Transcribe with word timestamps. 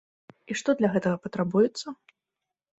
І 0.49 0.55
што 0.61 0.75
для 0.79 0.89
гэтага 0.95 1.21
патрабуецца? 1.27 1.87